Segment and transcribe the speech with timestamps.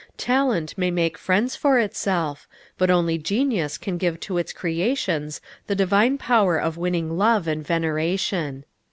[0.17, 2.47] Talent may make friends for itself,
[2.79, 7.63] but only genius can give to its creations the divine power of winning love and
[7.63, 8.65] veneration.